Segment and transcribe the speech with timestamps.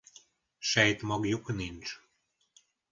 [0.69, 1.99] Sejtmagjuk nincs.